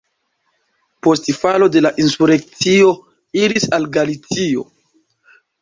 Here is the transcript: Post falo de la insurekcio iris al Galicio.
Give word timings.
Post 1.07 1.27
falo 1.41 1.67
de 1.75 1.83
la 1.87 1.91
insurekcio 2.05 2.89
iris 3.43 3.71
al 3.79 3.87
Galicio. 3.99 4.69